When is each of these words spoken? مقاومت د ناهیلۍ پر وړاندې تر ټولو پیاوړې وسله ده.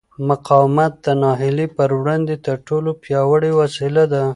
مقاومت 0.29 0.93
د 1.05 1.07
ناهیلۍ 1.21 1.67
پر 1.77 1.89
وړاندې 1.99 2.35
تر 2.45 2.57
ټولو 2.67 2.89
پیاوړې 3.03 3.51
وسله 3.59 4.03
ده. 4.13 4.23